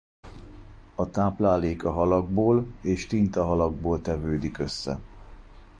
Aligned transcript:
A 0.95 1.09
tápláléka 1.09 1.91
halakból 1.91 2.65
és 2.81 3.05
tintahalakból 3.07 4.01
tevődik 4.01 4.57
össze. 4.59 4.99